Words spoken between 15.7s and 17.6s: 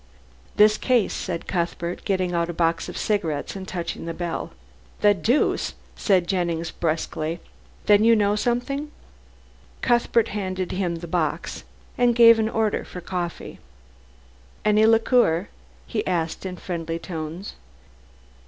he asked in friendly tones.